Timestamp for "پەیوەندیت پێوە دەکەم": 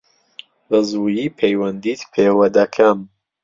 1.39-2.99